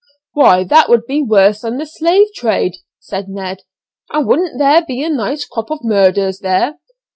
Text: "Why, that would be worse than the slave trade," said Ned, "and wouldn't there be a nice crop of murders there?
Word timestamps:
"Why, 0.33 0.63
that 0.63 0.89
would 0.89 1.05
be 1.05 1.21
worse 1.21 1.61
than 1.61 1.77
the 1.77 1.85
slave 1.85 2.29
trade," 2.33 2.77
said 2.97 3.29
Ned, 3.29 3.59
"and 4.09 4.25
wouldn't 4.25 4.57
there 4.57 4.83
be 4.83 5.03
a 5.03 5.09
nice 5.11 5.45
crop 5.45 5.69
of 5.69 5.83
murders 5.83 6.39
there? 6.39 6.79